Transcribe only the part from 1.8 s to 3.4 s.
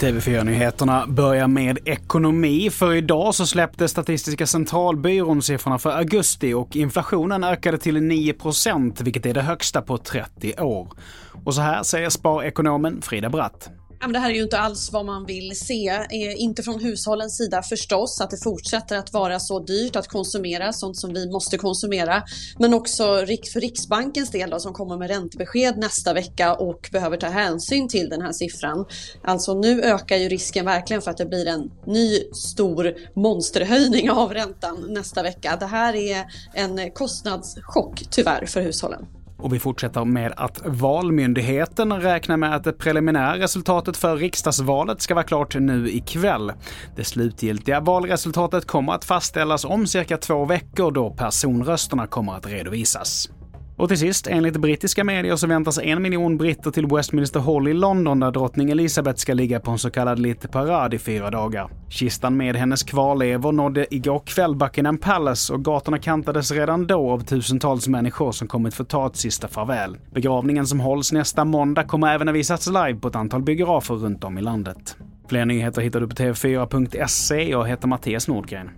ekonomi, för idag